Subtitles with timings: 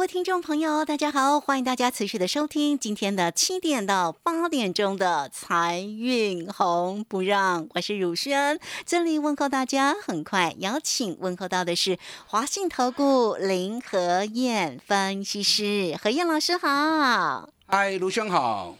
[0.00, 9.92] 各位听众朋友，大家好，欢迎大家持续的收听今天的七点到八点钟的财运红不让，我是汝轩，这里问候大家。
[9.92, 17.50] 很快邀请问候到的是华信投顾林和燕分析师，何燕老师好。
[17.66, 18.74] 嗨，卢轩好，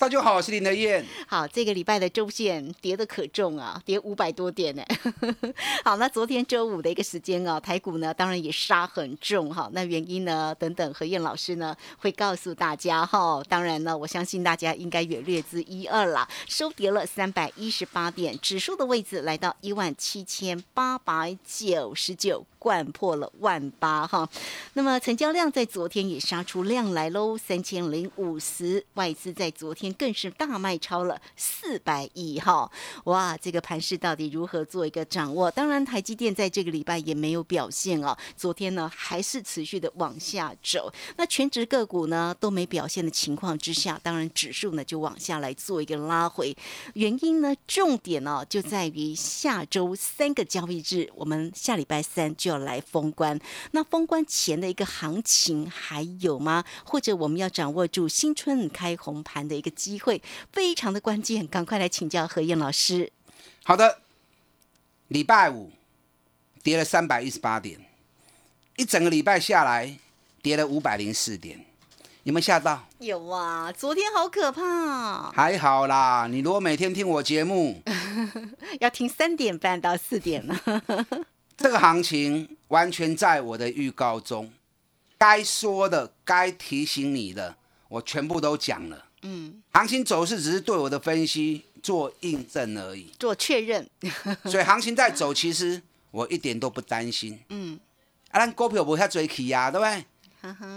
[0.00, 1.04] 大家好，我是林德燕。
[1.26, 4.82] 好，这个礼拜的周线跌的可重啊，跌五百多点呢。
[5.84, 9.68] 好，那昨天周五的一个时间哦，台股呢当然也杀很重哈。
[9.72, 13.42] 那原因呢等等，何燕老师呢会告诉大家哈。
[13.48, 16.28] 当然呢，我相信大家应该也略知一二啦。
[16.46, 22.46] 收跌了三百一十八点，指数的位置来到一万七千八百九十九。
[22.60, 24.28] 灌破了万八哈，
[24.72, 32.68] 那么成交量在昨天也杀出量来喽，三千零五十，外资在昨天更是大卖超了四百亿哈，
[33.04, 35.48] 哇，这个盘势到底如何做一个掌握？
[35.50, 46.56] 当然，台积电在这个礼拜也没有表现哦，昨天呢还是持续的往下走，那全职个股呢都没表现的情况之下，当然指数呢就往下来做一个拉回，
[46.94, 52.48] 原因呢重点呢就在于下周三个交易日，我们下礼拜三就。
[52.48, 53.38] 就要来封关，
[53.72, 56.64] 那封关前的一个行情还有吗？
[56.82, 60.20] 或者我们要掌握住新春开红盘的一个机会，
[60.52, 63.12] 非常的关键，赶快来请教何燕老师。
[63.62, 64.00] 好的，
[65.06, 65.70] 礼拜五
[66.64, 67.80] 跌了三百一十八点，
[68.76, 69.96] 一整个礼拜下来
[70.42, 71.64] 跌了五百零四点，
[72.24, 72.88] 有没有吓到？
[72.98, 75.30] 有啊，昨天好可怕。
[75.30, 77.80] 还好啦，你如果每天听我节目，
[78.80, 80.60] 要听三点半到四点呢。
[81.56, 84.52] 这个行情完全在我的预告中，
[85.18, 87.56] 该说的、该提醒你的，
[87.88, 89.06] 我全部都讲了。
[89.22, 93.88] 嗯，行情走势只是对我的分析做印证而已，做确认。
[94.46, 97.38] 所以行情在走，其实我一点都不担心。
[97.48, 97.78] 嗯，
[98.30, 100.04] 啊，咱股票不要追起呀，对不对？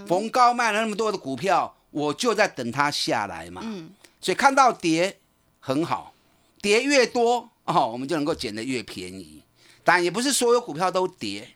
[0.07, 3.62] 逢高卖了那么多的股票，我就在等它下来嘛。
[3.63, 5.19] 嗯，所以看到跌
[5.59, 6.13] 很好，
[6.62, 9.44] 跌越多哦，我们就能够捡得越便宜。
[9.84, 11.53] 但也不是所有股票都跌，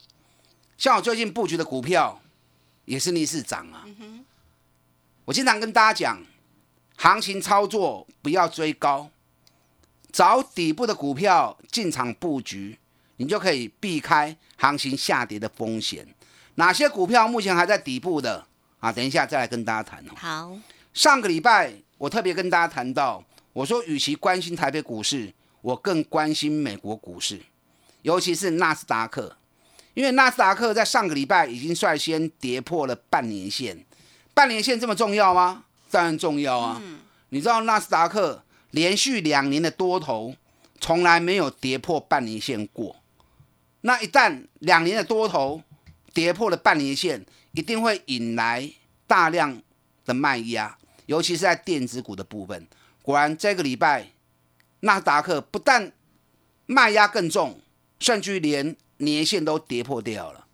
[0.78, 2.22] 像我最近布局的股票
[2.86, 3.86] 也是逆势涨啊。
[5.26, 6.24] 我经常跟大家讲，
[6.98, 9.10] 行情操作不要追高，
[10.12, 12.80] 找底部的股票进场布局，
[13.18, 16.08] 你就可以避开行情下跌的风险。
[16.56, 18.48] 哪些股票目前还在底部的
[18.80, 18.92] 啊？
[18.92, 20.14] 等一下再来跟大家谈哦。
[20.16, 20.58] 好，
[20.94, 27.42] 上个礼拜我特别跟大家谈到，我说与其关心台北股市，我更关心美国股市。
[28.04, 29.36] 尤其是纳斯达克，
[29.96, 33.86] 因为纳斯达克在上个礼拜已经率先跌破了半年线。
[34.34, 35.65] 半年线这么重要吗？
[35.96, 36.82] 当然重要啊！
[37.30, 40.36] 你知道纳斯达克连续两年的多头
[40.82, 42.98] 从来没有跌破半年线过。
[43.80, 45.62] 那一旦两年的多头
[46.14, 48.70] 跌破了半年线，一定会引来
[49.08, 49.62] 大量
[50.04, 52.68] 的卖压，尤其是在电子股的部分。
[53.02, 54.12] 果然，这个礼拜
[54.82, 55.94] 纳斯达克不但
[56.66, 57.62] 卖压更重。
[57.98, 60.46] 甚至连年线都跌破掉了。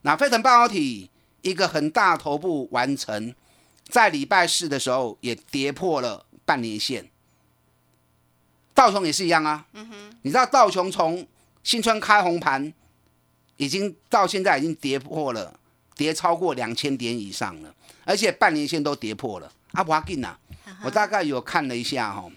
[0.00, 1.10] 那飞腾半导体
[1.42, 3.34] 一个很大头部完成，
[3.88, 7.08] 在礼拜四的时候也跌破了半年线。
[8.74, 9.66] 道琼也是一样啊。
[10.22, 11.26] 你知道道琼从
[11.62, 12.72] 新春开红盘，
[13.56, 15.58] 已经到现在已经跌破了，
[15.96, 19.52] 跌超过两千点以上了，而且半年线都跌破了。
[19.72, 20.36] 阿布阿金呐，
[20.84, 22.30] 我大概有看了一下哈，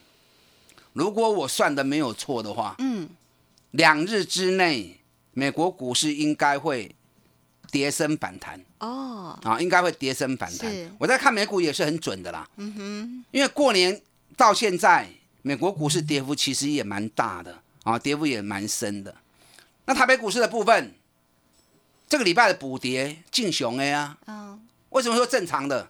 [0.93, 3.09] 如果我算的没有错的话，嗯。
[3.71, 4.99] 两日之内，
[5.31, 6.93] 美国股市应该会
[7.71, 10.71] 跌升反弹哦，啊，应该会跌升反弹。
[10.99, 12.47] 我在看美股也是很准的啦。
[12.57, 14.01] 嗯哼，因为过年
[14.35, 15.07] 到现在，
[15.41, 19.15] 美国股市跌幅其实也蛮大的啊，跌幅也蛮深的。
[19.85, 20.93] 那台北股市的部分，
[22.07, 24.59] 这个礼拜的补跌进熊 A 啊，嗯，
[24.89, 25.89] 为什么说正常的？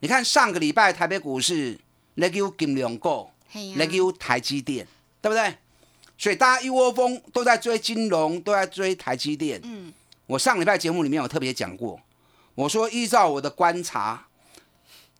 [0.00, 1.78] 你看上个礼拜台北股市
[2.14, 3.30] 那个金融股，
[3.76, 4.86] 那个台积电，
[5.20, 5.56] 对不对？
[6.18, 9.60] 所以大家一窝蜂都在追金融，都在追台积电。
[9.64, 9.92] 嗯，
[10.32, 12.00] 我上礼拜节目里面有特别讲过，
[12.54, 14.28] 我说依照我的观察，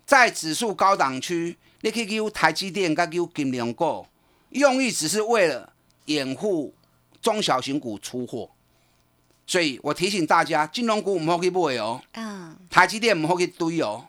[0.06, 4.06] 在指数高档区，你可以给台积电跟给金融股，
[4.48, 5.70] 用意只是为了
[6.06, 6.74] 掩护
[7.20, 8.50] 中小型股出货。
[9.46, 14.06] 所以我提醒大家，金融股唔好去买哦，嗯，台积电唔好去堆哦，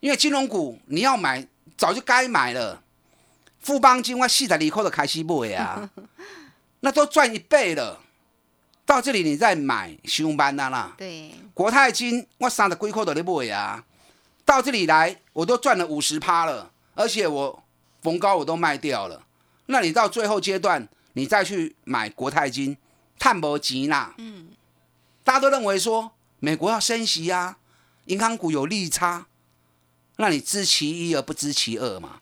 [0.00, 1.46] 因为金融股你要买
[1.76, 2.82] 早就该买了。
[3.60, 5.88] 富邦金我四十二块就开始买啊，
[6.80, 8.00] 那都赚一倍了。
[8.90, 10.92] 到这里你再买，上班啦啦。
[10.98, 13.84] 对，国泰金我三十几块都在买啊，
[14.44, 17.62] 到这里来我都赚了五十趴了，而且我
[18.02, 19.24] 逢高我都卖掉了。
[19.66, 22.76] 那你到最后阶段，你再去买国泰金，
[23.16, 24.12] 探无钱啦。
[24.18, 24.48] 嗯，
[25.22, 26.10] 大家都认为说
[26.40, 27.58] 美国要升息啊，
[28.06, 29.28] 银行股有利差，
[30.16, 32.20] 那你知其一而不知其二嘛。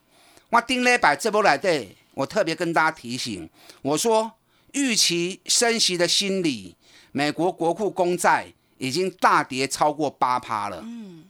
[0.51, 3.49] 我顶礼拜这波来对，我特别跟大家提醒，
[3.81, 4.33] 我说
[4.73, 6.77] 预期升息的心理，
[7.13, 10.83] 美国国库公债已经大跌超过八趴了。
[10.85, 11.25] 嗯，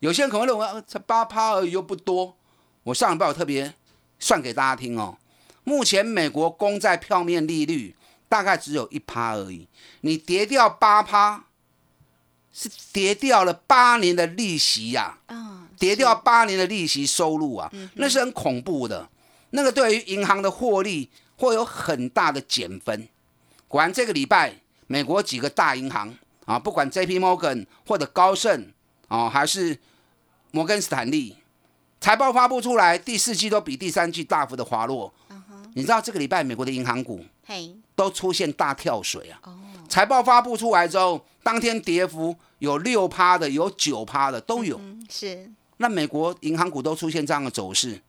[0.00, 2.36] 有些人可能认为呃才八趴而已又不多，
[2.82, 3.74] 我上礼拜有特别
[4.18, 5.16] 算给大家听哦。
[5.64, 7.94] 目前美国公债票面利率
[8.28, 9.68] 大概只有一趴而已，
[10.00, 11.44] 你跌掉八趴，
[12.52, 19.08] 是跌掉了八年的利息呀、嗯，跌掉八年的利息收入啊，那是很恐怖的。
[19.50, 21.10] 那个对于银行的获利
[21.40, 23.08] 会有很大的减分。
[23.66, 24.54] 果然，这个礼拜
[24.86, 26.14] 美国几个大银行
[26.44, 27.18] 啊，不管 J.P.
[27.18, 28.72] Morgan 或者高盛
[29.08, 29.78] 啊，还是
[30.50, 31.36] 摩根斯坦利，
[32.00, 35.12] 财报发布出来，第四季都比第三季大幅的滑落。
[35.74, 37.24] 你知道这个礼拜美国的银行股，
[37.94, 39.38] 都出现大跳水啊！
[39.44, 39.56] 哦，
[39.88, 44.76] 财报发布出来之后，当天跌幅有六趴的，有九趴的都有。
[44.78, 48.02] 嗯，是，那美国银行股都出现这样的走势，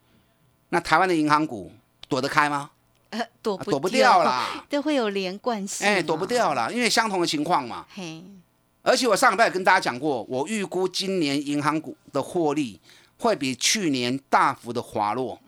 [0.69, 1.71] 那台湾的银行股
[2.09, 2.71] 躲得开吗？
[3.11, 7.85] 呃，躲不啊躲不掉，啦， 都会有连贯性，哎，躲不，掉啦，因为相同的情况嘛。
[7.93, 8.23] 嘿，
[8.81, 12.79] 而且我上礼拜也跟大家讲过，我预估今年银行股的获利
[13.17, 15.39] 会比去年大幅的滑落。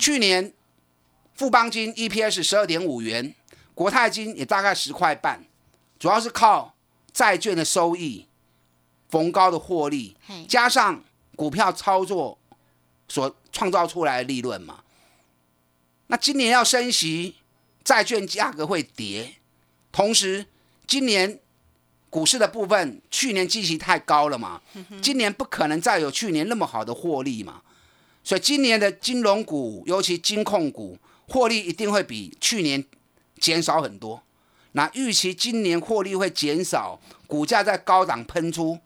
[0.00, 0.52] 去年
[1.34, 3.34] 富邦金 EPS 十二点五元，
[3.74, 5.44] 国泰金也大概十块半，
[5.98, 6.74] 主要是靠
[7.12, 8.26] 债券的收益、
[9.08, 10.16] 逢高的获利，
[10.48, 11.02] 加上
[11.34, 12.38] 股票操作
[13.08, 14.78] 所创造出来的利润嘛。
[16.08, 17.36] 那今年要升息，
[17.84, 19.36] 债券价格会跌，
[19.92, 20.44] 同时
[20.86, 21.38] 今年
[22.10, 24.60] 股市的部分，去年基期太高了嘛，
[25.00, 27.62] 今年不可能再有去年那么好的获利嘛，
[28.24, 32.84] 所以今年的金融股，尤其金控股获利一定会比去年
[33.38, 34.22] 减少很多。
[34.72, 38.78] 那预期今年获利会减少，股价在高档喷出，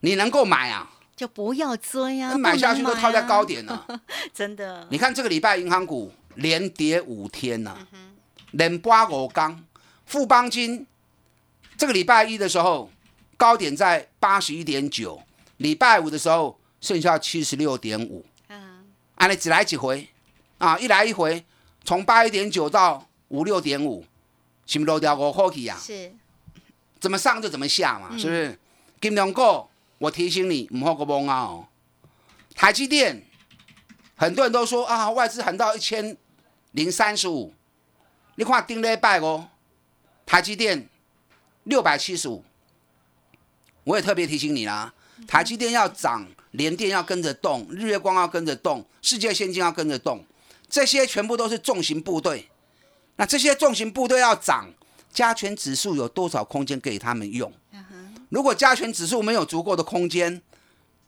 [0.00, 0.90] 你能够买啊？
[1.14, 3.86] 就不要追啊，买下去都套在高啊，点了。
[4.34, 7.76] 真的，你看这个礼拜银行股连跌五天呐、
[8.52, 9.64] 连八五刚，
[10.06, 10.86] 富邦金
[11.76, 12.90] 这个礼拜一的时候
[13.36, 15.20] 高点在八十一点九，
[15.58, 18.84] 礼拜五的时候剩下七十六点五，嗯，
[19.16, 20.08] 按你只来几回
[20.58, 20.78] 啊？
[20.78, 21.44] 一来一回，
[21.84, 24.04] 从八一点九到五六点五，
[24.66, 25.76] 是不是漏掉五块去呀？
[25.78, 26.14] 是，
[27.00, 28.58] 怎么上就怎么下嘛，是不是？
[29.00, 29.68] 金融股，
[29.98, 31.68] 我提醒你，唔好个懵啊哦。
[32.54, 33.22] 台积电，
[34.16, 36.16] 很多人都说啊，外资喊到一千
[36.76, 37.54] 零三十五，
[38.34, 39.48] 你看顶礼拜哦，
[40.26, 40.86] 台积电
[41.64, 42.44] 六百七十五。
[43.84, 44.92] 我也特别提醒你啦，
[45.26, 50.22] 台积电要涨，联电要跟着动，日月光要跟着动，世界先进要跟着动，
[50.68, 52.50] 这些全部都是重型部队。
[53.16, 54.70] 那这些重型部队要涨，
[55.10, 57.50] 加权指数有多少空间给他们用？
[58.28, 60.42] 如果加权指数没有足够的空间，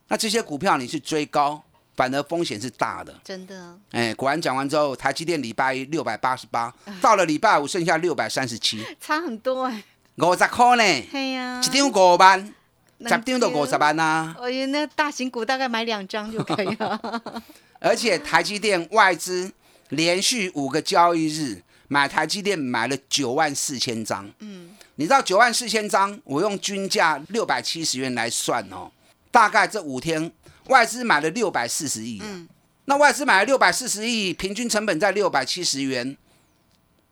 [0.07, 1.63] 那这些股票你去追高，
[1.99, 3.13] 反而风险是大的。
[3.25, 9.83] 真的，哎，果然讲完之后，台积电礼拜一六百八十八，到了礼拜五剩下六百三十七， 差很多哎，
[10.15, 12.53] 五十块呢，嘿呀，一张五万，十
[12.99, 17.21] 难张都五十万呐、我觉得那大型股大概买两张就可以了。
[17.79, 19.51] 而且台积电外资
[19.89, 24.25] 连续五个交易日买台积电买了九万四千张。
[24.39, 28.89] 嗯，你知道九万四千张，我用均价六百七十元来算哦，
[29.31, 30.31] 大概这五天
[30.69, 32.19] 外资买了六百四十亿。
[32.23, 32.47] 嗯，
[32.85, 36.17] 那外资买了六百四十亿，平均成本在六百七十元。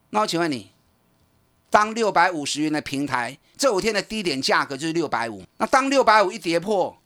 [0.09, 0.71] 那我请问你，
[1.69, 6.97] 当六百五十元的平台，这五天的低点价格就是六百五，那当六百五一跌破，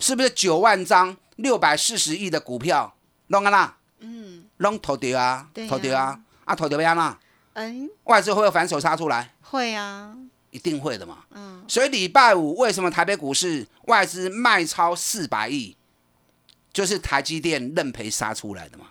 [0.00, 2.94] 是不是九万张六百四十亿的股票
[3.28, 3.76] 弄啊啦？
[4.00, 7.18] 嗯，弄投掉啊投掉啊，啊投掉要啦，
[7.54, 9.32] 嗯，外资会不会反手杀出来？
[9.40, 10.14] 会啊，
[10.50, 11.18] 一定会的嘛。
[11.30, 15.76] 嗯，所以礼拜五为什么台北股市外资卖超四百亿，
[16.78, 18.86] 就是台积电认赔杀出来的嘛。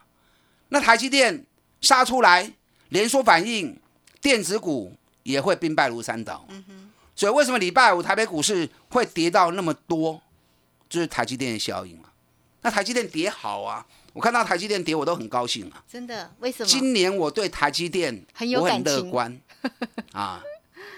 [0.68, 1.46] 那台积电
[1.80, 2.52] 杀出来，
[2.90, 3.80] 连锁反应，
[4.20, 6.46] 电子股也会兵败如山倒。
[7.16, 10.22] 所以为什么礼拜五台北股市会跌到那么多，
[10.90, 12.10] 就是台积电的效应嘛。
[12.62, 15.82] 那台积电跌好啊，我看到台积电跌我都很高兴啊。
[15.90, 16.66] 真的，为什么？
[16.66, 19.40] 今年我对台积电很有我很乐观，
[20.12, 20.44] 啊。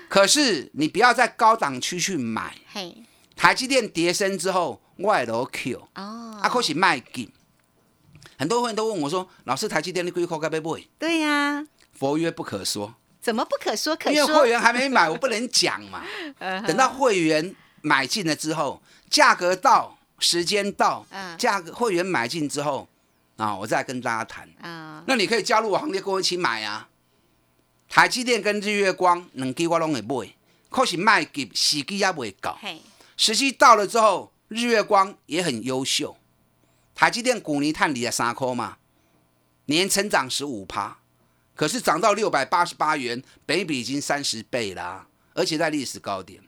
[0.07, 2.97] 可是你不要在高档区去买，嘿，
[3.35, 7.31] 台积电跌升之后，外楼 Q 哦，啊，可是卖紧。
[8.37, 14.39] 很多会员都问我说：“老师，台积电你几块该不买？”对呀，佛曰不可说，怎么不可说可因为说？
[14.39, 16.03] 会员还没买，我不能讲嘛。
[16.65, 22.87] 等到会员买进了之后，价格到，时间到嗯，价格会员买进之后，
[23.35, 24.47] 啊，我再跟大家谈。
[24.61, 26.87] 啊，那你可以加入我行列，跟我一起买啊。
[27.89, 30.33] 台积电跟日月光两支我拢会买，
[30.69, 32.57] 可是卖给时机也未到。
[32.61, 32.81] 嘿，
[33.17, 36.17] 时机到了之后，日月光也很优秀。
[36.93, 38.77] 台积电股泥碳里的三颗嘛，
[39.65, 40.99] 年成长十五趴，
[41.55, 46.43] 可是涨到六百八十八元，北比已经三十倍啦、而且在历史高点。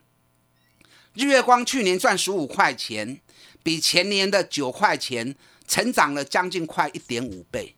[1.13, 3.22] 日月光去年赚十五块钱，
[3.63, 5.36] 比前年的九块钱
[5.67, 7.75] 成长了将近快一点五倍。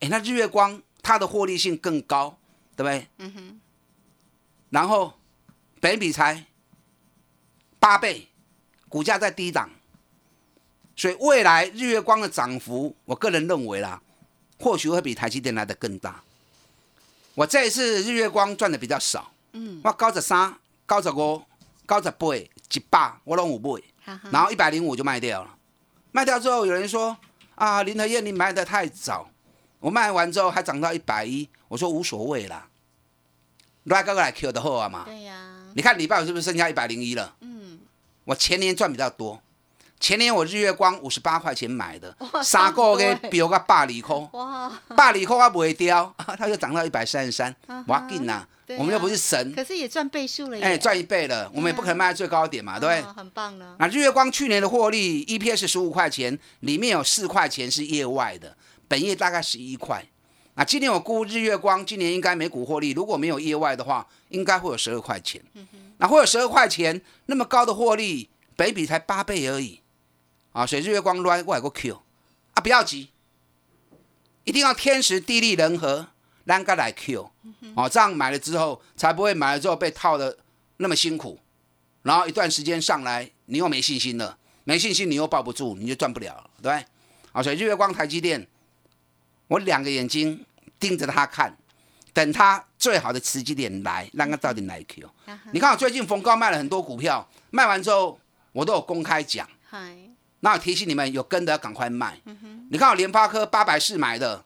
[0.00, 2.38] 哎，那日月光它的获利性更高，
[2.76, 3.08] 对不对？
[3.18, 3.60] 嗯哼，
[4.70, 5.18] 然后
[5.80, 6.46] 北比才
[7.78, 8.29] 八倍，
[8.90, 9.70] 股价在低档，
[10.96, 14.02] 所以未来日月光的涨幅，我个人认为啦，
[14.58, 16.22] 或许会比台积电来的更大。
[17.34, 20.54] 我这一次日月光赚的比较少，嗯，我九十三、
[20.84, 21.40] 高十五、
[21.86, 25.56] 高十八、一百，我拢有买，哈哈，然后一百零五就卖掉了。
[26.12, 27.16] 卖掉之后，有人说
[27.54, 29.30] 啊，林和燕你卖的太早，
[29.78, 32.68] 我卖完之后还涨到一百一，我说无所谓啦，
[33.84, 35.04] 来哥哥来 Q 的后啊嘛。
[35.06, 37.36] 对呀，你看礼拜五是不是剩下一百零一了？
[37.40, 37.49] 嗯，
[38.30, 39.42] 我前年赚比较多，
[39.98, 48.46] 前年我日月光五十八块钱买的哇，三个月差不多欸飙到百二块，哇，百二块我不掉， 它就涨到一百三十三啊哈，我要紧呐，
[48.78, 53.10] 我们又啊不是神，可是也赚倍数了耶，哎，赚一倍了，我们也不可能卖在最高点嘛，对不对？
[53.10, 58.56] 哦很棒了，那日月光去年的获利 EPS 十五块钱，里面有四块钱是业外的，
[58.86, 60.06] 本业大概十一块。
[60.60, 65.42] 那今年我估日月光今年应该每股获利，如果没有意外的话，应该会有十二块钱。
[65.96, 69.80] 那会有十二块钱，那么高的获利，北比才八倍而已
[70.52, 70.66] 啊！
[70.66, 72.02] 所以日月光乱我有个 Q
[72.52, 73.08] 啊，不要急，
[74.44, 76.08] 一定要天时地利人和，
[76.44, 77.30] 让个来 Q
[77.74, 80.36] 哦，这样买了之后才不会买了之后被套的
[80.76, 81.40] 那么辛苦。
[82.02, 86.84] 然后一段时间上来，你又没信心了，没信心你又抱不住，你就赚不了了，对不对？
[87.32, 88.46] 啊，所以日月光、台积电，
[89.48, 90.44] 我两个眼睛
[90.80, 91.56] 盯着他看，
[92.12, 95.08] 等他最好的时机点来，让他到底来 Q。
[95.52, 98.18] 你看我最近逢高卖了很多股票，卖完之后
[98.52, 99.94] 我都有公开讲，嗨，
[100.40, 102.18] 那我提醒你们有跟的要赶快卖。
[102.70, 104.42] 你看我联发科八百四买的，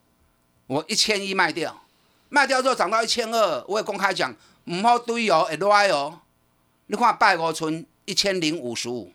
[0.67, 1.87] 我一千一卖掉，
[2.29, 6.21] 卖掉之后涨到一千二，我也公开讲，唔好堆哦，会赖哦。
[6.89, 9.13] 你看拜五村一千零五十五，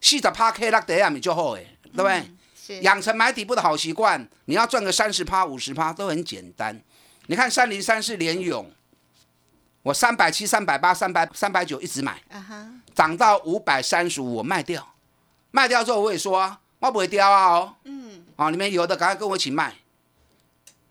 [0.00, 2.18] 四十趴 K 落底下咪就好诶，对不对？
[2.18, 2.30] 嗯是，
[2.82, 6.80] 养成买底部的好习惯，你要赚个三十趴、五十趴都很简单。
[7.26, 8.70] 你看三零三是联勇，
[9.82, 14.94] 我三百七、三百八、三百三百九一直买，啊哈，涨到五百三十五，我卖掉。
[15.50, 19.74] 卖掉之后我也说啊，我不会掉啊哦，嗯，啊，你们有的赶快跟我一起卖。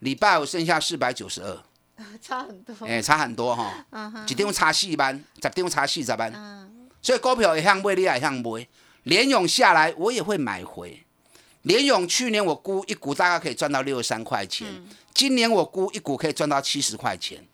[0.00, 1.62] 礼拜五剩下四百九十二，
[2.20, 6.32] 差很多，哎，差很多哈、啊哈，一张差四万，十张差四十班。
[6.34, 8.66] 嗯，所以股票也向买，你也向买。
[9.04, 11.03] 联勇下来，我也会买回。
[11.64, 14.66] 联勇去年我估一股大概可以赚到六十三块钱，
[15.12, 17.44] 今年我估一股可以赚到七十块钱。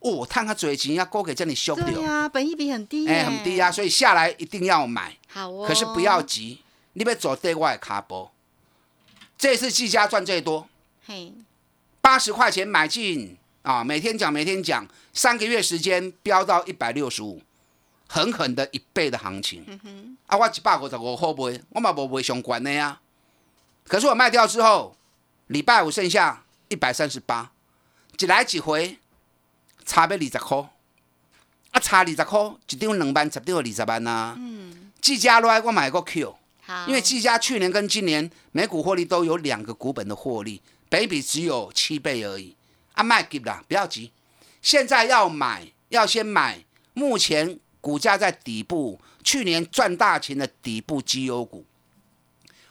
[0.00, 5.16] 哦，探个嘴型要勾给这里修掉，对呀，本益比很低耶，哎，很低啊，所以下来一定要买。
[5.26, 6.60] 好哦，可是不要急，
[6.92, 8.30] 你别走对外卡波。
[9.36, 10.68] 这次技嘉赚最多，
[11.04, 11.34] 嘿，
[12.00, 17.42] 八十块钱买进啊，每天讲每天讲，三个月时间飙到一百六十五，
[18.06, 19.64] 狠狠的一倍的行情。
[20.26, 23.00] 啊，我一百五十五好卖，我嘛无卖相关的呀。
[23.88, 24.94] 可是我卖掉之后，
[25.46, 27.50] 礼拜五剩下一百三十八，
[28.16, 28.98] 几来几回
[29.86, 30.58] 差别二十块，
[31.70, 34.34] 啊差二十块，一张两万，十张就二十万啊。
[34.36, 36.36] 嗯，技嘉来我买个 Q。
[36.66, 42.54] 好，因为技嘉去年跟今年每股获利都有两个股本的获利，北比只有七倍而已。
[42.92, 44.12] 啊，卖给啦，不要急，
[44.60, 51.64] 现在要买要先买，目前股价在底部，去年赚大钱的底部绩优股。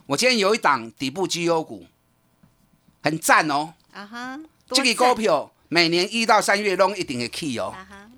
[0.08, 1.86] 我今天有一档底部绩优股，
[3.04, 3.74] 很赞哦。
[3.92, 7.72] 啊哈，这个股票每年一到三月拢一定的 key 哦。
[7.74, 8.10] 赞啊哈，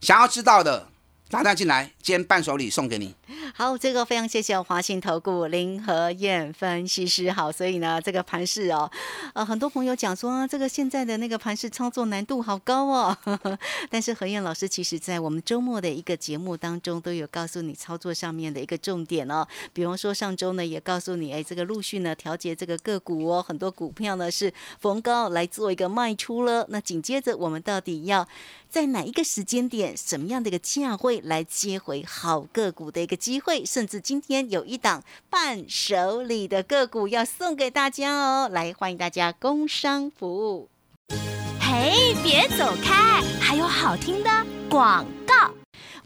[0.00, 0.88] 想要知道的，
[1.28, 3.14] 打电话进来，今天伴手礼送给你。
[3.54, 7.30] 好，这个非常谢谢华信投顾林和燕分析师。
[7.30, 8.90] 好，所以呢，这个盘势哦，
[9.34, 13.16] 呃，很多朋友讲说，这个现在的那个盘势操作难度好高哦。
[13.90, 19.46] 但是何燕老师其实在我们周末的一个节目当中都有告诉你操作上面的一个重点哦。
[19.74, 26.64] 比方说上周呢也告诉你，哎，这个陆续呢调节这个个股哦，很多股票呢是逢高来做一个卖出了。
[26.70, 28.26] 那紧接着我们到底要
[28.70, 33.64] 在哪一个时间点，什么样的一个价位来接回好个股的一个机会？
[33.64, 38.48] 甚至今天有一档伴手礼的个股要送给大家哦！
[38.48, 40.70] 来，欢迎大家工商服务。
[41.60, 44.30] 嘿，别走开，还有好听的
[44.70, 45.52] 广告。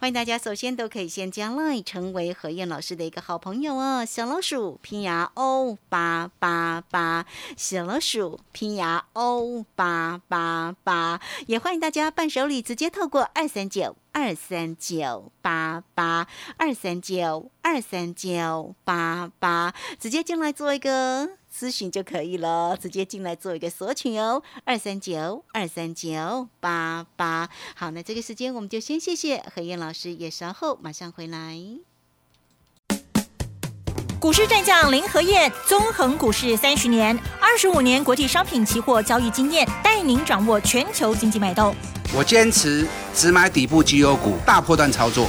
[0.02, 4.04] 欢迎大家，首先都可以先加 line 成为何燕老师的一个好朋友哦。
[4.04, 7.24] 小老鼠拼牙 O 八八八，
[7.56, 21.41] 小老鼠拼牙 O 八八八，也欢迎大家伴手礼直接透过二三九二三九八八二三九二三九八八直接进来做一个。
[21.54, 27.48] 咨询就可以了，直接进来做一个索取哦，二三九二三九八八。
[27.74, 31.58] 好，那这个时间我们就先谢谢何燕老师，也稍后马上回来。
[34.18, 41.74] 股市战将林和燕，纵横股市三十年，二十五年国际商品期货交易经验，带您掌握全球经济脉动。
[42.14, 45.28] 我坚持只买底部绩优股，大波段操作。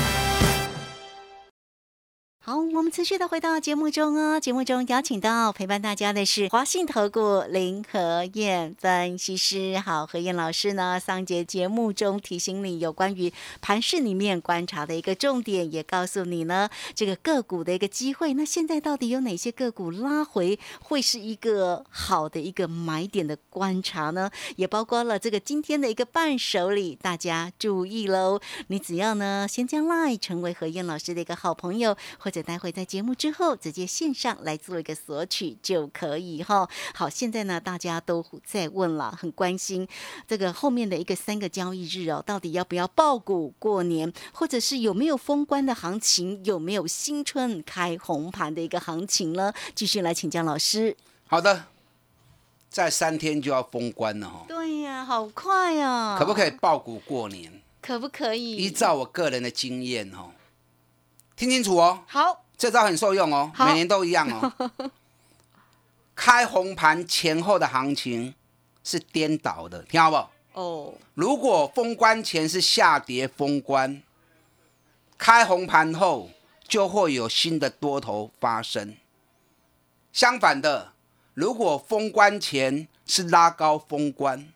[2.51, 4.37] 好，我们持续的回到节目中哦。
[4.37, 9.79] 节目中邀请到陪伴大家的是华信投顾林和燕分析师。
[9.79, 13.31] 好，何燕老师呢，上节节目中提醒你有关于
[13.61, 18.33] 盘市里面观察的一个重点，也告诉你呢这个个股的一个机会。
[18.33, 24.29] 那现在到底有哪些个股拉回会是一个好的一个买点的观察呢？
[24.57, 28.41] 也包括了这个今天的一个伴手礼，大家注意喽。
[28.67, 36.67] 你只要呢先将 Line 成为何燕老师的一个好朋友，或者待会在节目之后直接线上来做一个索取就可以哈。
[36.93, 39.87] 好，现在呢大家都在问了，很关心
[40.27, 49.53] 这个后面的一个三个交易日哦，到底要不要爆股过年，或者是有没有封关的行情，有没有新春开红盘的一个行情呢？
[49.75, 50.95] 继续来请教老师。
[51.27, 51.65] 好的，
[52.69, 54.45] 在三天就要封关了哈。
[54.47, 56.15] 对呀，好快呀！
[56.19, 57.61] 可不可以爆股过年？
[57.81, 58.57] 可不可以？
[58.57, 60.31] 依照我个人的经验哦。
[61.41, 64.71] 听清楚哦，好，这招很受用哦，每年都一样哦。
[66.13, 68.35] 开红盘前后的行情
[68.83, 70.61] 是颠倒的，听好不？
[70.61, 74.03] 哦，如果封关前是下跌封关，
[75.17, 76.29] 开红盘后
[76.67, 78.95] 就会有新的多头发生。
[80.13, 80.93] 相反的，
[81.33, 84.47] 如果封关前是拉高封关，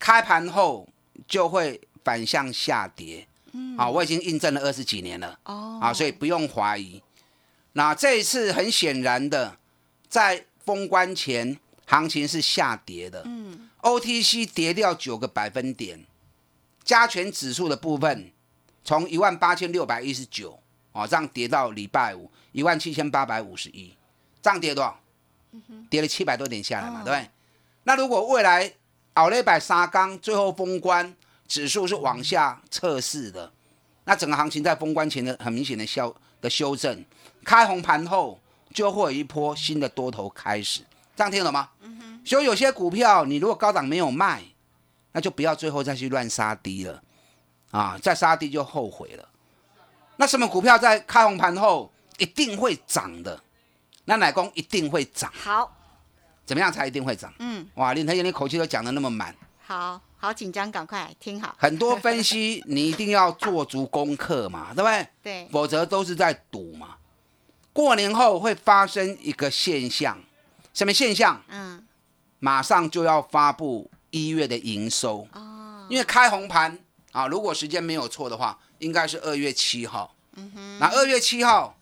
[0.00, 0.88] 开盘后
[1.28, 3.28] 就会反向下跌。
[3.76, 7.02] 啊，我已经印证了二十几年了，哦，啊，所以不用怀疑。
[7.72, 9.56] 那这一次很显然的，
[10.08, 16.04] 在封关前行情是下跌的，嗯，OTC 跌掉九个百分点，
[16.82, 18.32] 加权指数的部分
[18.84, 20.60] 从一万八千六百一十九，
[20.92, 23.94] 哦，这样跌到礼拜五一万七千八百五十一，
[24.42, 25.00] 这样跌多少？
[25.88, 27.28] 跌了七百多点下来嘛，对不对？
[27.84, 28.72] 那如果未来
[29.14, 31.14] 熬了一百沙钢，最后封关。
[31.50, 33.52] 指数是往下测试的，
[34.04, 37.04] 那整个行情在封关前的很明显的消的修正，
[37.44, 38.38] 开红盘后
[38.72, 40.82] 就会有一波新的多头开始，
[41.16, 41.68] 这样听懂吗？
[42.24, 44.44] 所以有些股票你如果高档没有卖，
[45.10, 47.02] 那就不要最后再去乱杀低了，
[47.72, 49.28] 啊，再杀低就后悔了。
[50.14, 53.42] 那什么股票在开红盘后一定会涨的？
[54.04, 55.32] 那奶工一定会涨。
[55.34, 55.76] 好，
[56.46, 57.34] 怎么样才一定会涨？
[57.40, 59.34] 嗯，哇，林腾燕，你口气都讲的那么满。
[59.66, 60.00] 好。
[60.22, 61.56] 好紧张，赶快听好。
[61.58, 65.08] 很多分析你一定要做足功课嘛， 对不对？
[65.22, 66.96] 对，否则都是在赌嘛。
[67.72, 70.22] 过年后会发生一个现象，
[70.74, 71.42] 什么现象？
[71.48, 71.82] 嗯，
[72.38, 75.86] 马上就要发布一月的营收哦。
[75.88, 76.78] 因为开红盘
[77.12, 80.14] 啊，如果时间没有错的话，应该是二月七号。
[80.34, 80.78] 嗯哼。
[80.78, 81.74] 那二月七号，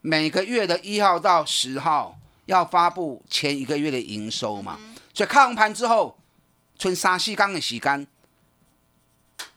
[0.00, 4.80] 每个月的一号到十号要发布前一个月的营收嘛，
[5.14, 6.18] 所以开红盘之后。
[6.78, 8.06] 春沙西刚的洗干，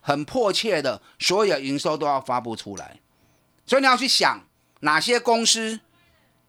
[0.02, 3.00] 很迫切的，所有营收都要发布出来，
[3.66, 4.44] 所以你要去想
[4.82, 5.80] 哪些公司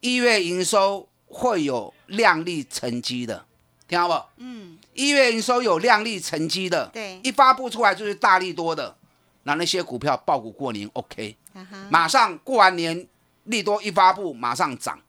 [0.00, 3.46] 一月营收会有亮丽成绩的，
[3.88, 4.26] 听到不？
[4.36, 8.96] 嗯，一月营收有亮丽成绩的，对，一发布出来就是大力多的，
[9.44, 13.06] 那那些股票爆股过年 OK，啊，马上过完年
[13.44, 15.00] 利多一发布，马上涨，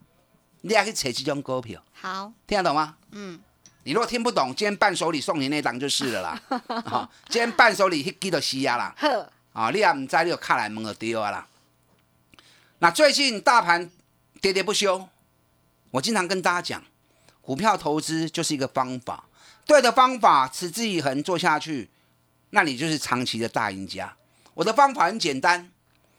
[0.61, 2.95] 你还可以扯这种股票，好，听得懂吗？
[3.11, 3.39] 嗯，
[3.83, 6.41] 你如果听不懂，今天伴手礼送你那档就是了啦。
[6.85, 8.93] 啊， 今天伴手礼去记得死啊啦。
[8.97, 11.47] 呵，啊，你也唔知，你就卡来问就对啊啦。
[12.79, 13.89] 那最近大盘
[14.41, 15.07] 喋喋不休，
[15.91, 16.83] 我经常跟大家讲，
[17.41, 19.25] 股票投资就是一个方法，
[19.65, 21.89] 对的方法持之以恒做下去，
[22.51, 24.15] 那你就是长期的大赢家。
[24.55, 25.71] 我的方法很简单，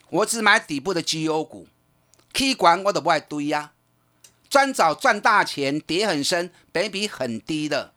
[0.08, 1.68] 我只买底部的绩优股
[2.32, 3.72] ，K 管我都不爱堆呀、
[4.50, 7.94] 专找赚大钱、跌很深、本比很低的，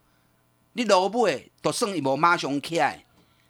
[0.74, 3.04] 你落买都算伊无马上起来，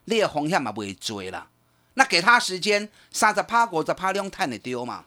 [0.06, 1.50] 你的风险嘛不会追啦。
[1.96, 5.04] 那给他时间，三十趴、五十趴量探的丢嘛。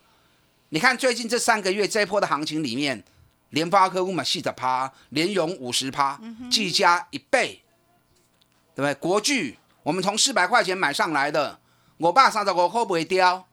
[0.68, 3.02] 你看最近这三个月这一波的行情里面，
[3.48, 7.62] 联发科我买四十趴，联咏五十趴，技嘉一倍，
[8.74, 8.94] 对不对？
[8.94, 11.58] 国巨我们从四百块钱买上来的，
[11.96, 13.48] 我爸三十五块不会掉，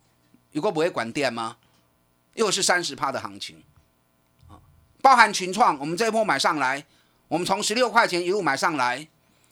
[0.52, 1.56] 如果不会管店吗？
[2.34, 3.73] 又是三十趴的行情啊，
[5.04, 6.82] 包含群创，我们这一波买上来，
[7.28, 9.06] 我们从十六块钱一路买上来，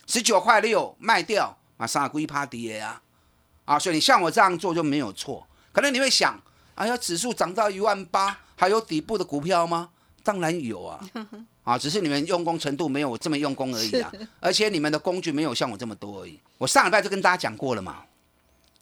[0.08, 3.02] 十九块六卖掉，马上归趴跌啊。
[3.66, 5.46] 啊，所以你像我这样做就没有错。
[5.74, 6.42] 可能你会想，
[6.76, 9.90] 哎呀，指数涨到一万八，还有底部的股票吗？
[10.24, 11.04] 当然有啊，
[11.66, 14.10] 啊，只是你们用功程度没有我这么用功而已啊，
[14.40, 16.40] 而且你们的工具没有像我这么多而已。
[16.60, 18.06] 我上礼拜就跟大家讲过了嘛，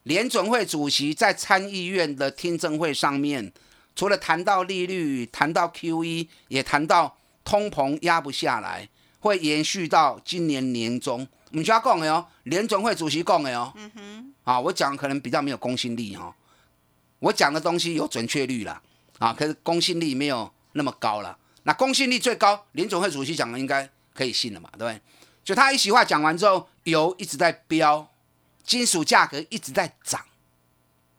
[0.04, 3.52] 联准会主席在参议院的听证会上面，
[3.94, 8.88] 除了谈到利率、谈到 QE，也谈到通膨压不下来，
[9.20, 11.26] 会延续到今年年中。
[11.50, 13.72] 你需要讲的哦，联总会主席讲的哦。
[13.76, 14.34] 嗯哼。
[14.44, 16.34] 啊，我讲可能比较没有公信力哦。
[17.18, 18.80] 我讲的东西有准确率啦，
[19.18, 21.36] 啊，可是公信力没有那么高了。
[21.64, 25.00] 那公信力最高，联总会主席讲的应该可以信了嘛，对不对？
[25.44, 28.08] 就他一席话讲完之后，油一直在飙，
[28.64, 30.24] 金属价格一直在涨。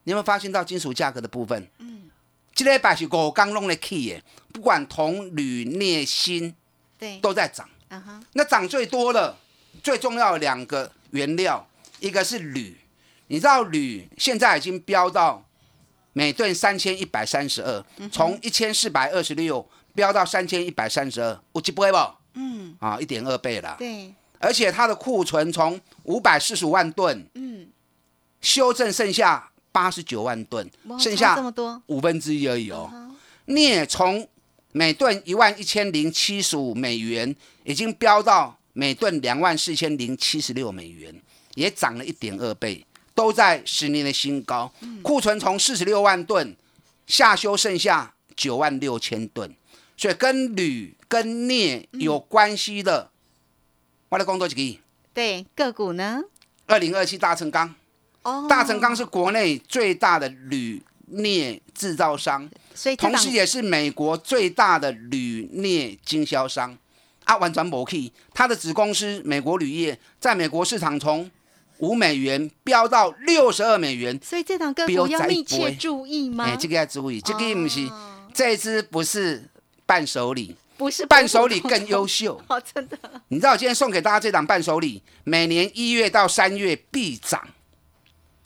[0.03, 1.67] 你有没有发现到金属价格的部分？
[1.77, 2.09] 嗯，
[2.53, 6.53] 这礼拜是五刚弄的 key 耶，不管铜、铝、镍、锌
[6.97, 7.67] 对，都在涨。
[7.89, 9.35] 啊哈，那涨最多的、
[9.83, 11.67] 最重要的两个原料，
[11.99, 12.77] 一个是铝，
[13.27, 15.43] 你知道铝现在已经飙到
[16.13, 21.97] 每吨三千一百三十二，从一千四百二十六飙到三千一百三十二，有一倍不？
[22.35, 23.75] 嗯，啊，一点二倍了。
[23.77, 27.67] 对，而且它的库存从五百四十五万吨嗯，
[28.39, 32.89] 修正剩下八十九万吨，剩下这下么多，五分之一而已哦。
[32.91, 33.09] 啊
[33.45, 34.25] 镍从
[34.71, 41.21] 每吨一万一千零七十五美元，已经飙到每吨两万四千零七十六美元，
[41.55, 44.71] 也涨了一点二倍，都在十年的新高。
[45.01, 46.55] 库存从四十六万吨
[47.07, 49.53] 下修剩下九万六千吨，
[49.97, 53.11] 所以跟铝跟镍有关系的，
[54.07, 54.79] 我来工作几个亿。
[55.13, 56.21] 对，个股呢？
[56.67, 57.75] 二零二七大成钢，
[58.23, 62.49] 哦，大成钢是国内最大的铝镍制造商。
[62.73, 66.77] 所以同时也是美国最大的铝镍经销商
[67.25, 68.11] 啊，完全没去。
[68.33, 71.29] 它的子公司美国铝业在美国市场从
[71.79, 76.45] 五美元飙到六十二美元，所以这档个比我再股要密切注意吗？
[76.45, 79.43] 哎，这个要注意，这个不是，哦这一支不是
[79.85, 82.41] 伴手礼，不是伴手礼更优秀。
[82.47, 87.45] 哦，真的你知道我今天送给大家这档伴手礼，每年一月到三月必涨，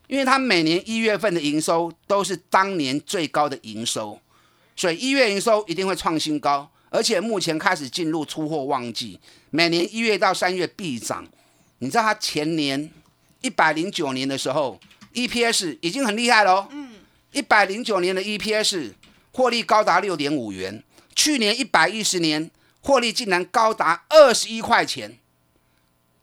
[0.08, 4.20] 因为它每年一月份的营收都是当年最高的营收，
[4.76, 11.26] 所以一月营收一定会创新高，而且目前开始进入出货旺季，每年一月到三月必涨。
[11.80, 12.90] 你知道它前年
[13.42, 14.80] 一百零九年的时候
[15.14, 16.94] ，EPS 已经很厉害喽，嗯，
[17.32, 18.94] 一百零九年的 EPS
[19.34, 22.50] 获利高达六点五元，去年一百一十年
[22.82, 25.18] 获利竟然高达二十一块钱，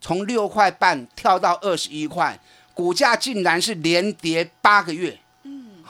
[0.00, 2.40] 从六块半跳到二十一块，
[2.74, 5.18] 股价竟然是连跌八个月。
[5.44, 5.82] 嗯，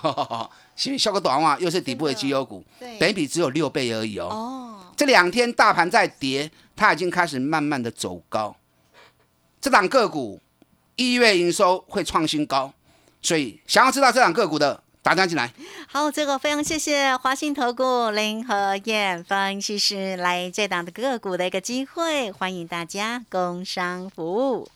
[0.75, 4.27] 所以效果短嘛，又是底部的绩优股，对本比只有六倍而已哦。
[4.27, 8.57] 哦，这两天大盘在跌，它已经开始慢慢的走高。
[9.61, 10.41] 这档个股
[10.97, 12.73] 一月营收会创新高，
[13.21, 15.53] 所以想要知道这档个股的，打电话进来。
[15.87, 24.69] 好，这个非常谢谢华信投顾林和燕分析师来这档的个股的一个机会，欢迎大家工商服务。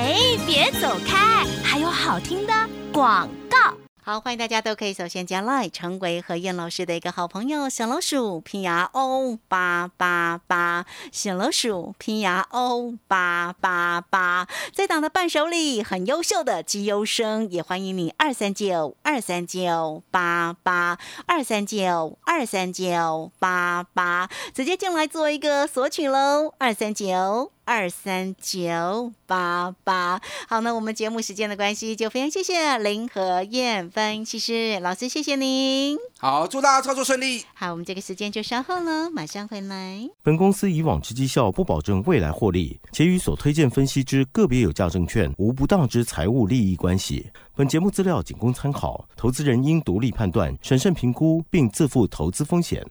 [0.00, 0.14] 哎，
[0.46, 2.52] 别走开，还有好听的
[2.92, 3.74] 广告。
[4.00, 27.50] 好，欢迎大家都可以首先加 Line 成为何燕老师的一个好朋友，小老鼠拼牙 O 八八八，小老鼠拼牙 O 八八八，在党的伴手礼很优秀的绩优生，也欢迎你二三九二三九八八二三九二三九八八，直接进来做一个索取喽，二三九。
[27.68, 30.18] 二三九八八。
[30.48, 35.98] 好，那我们节目时间的关系，就非常谢谢林和燕分析师老师，谢谢您。
[36.18, 37.44] 好，祝大家操作顺利。
[37.52, 40.08] 好，我们这个时间就稍后了，马上回来。
[40.22, 47.30] 本公司以往之绩效不保证未来获利，且与所推荐分析之个别有价证券无不当之财务利益关系。
[47.54, 52.82] 本节目资料仅供参考，投资人应独立判断、审慎评估，并自负投资风险。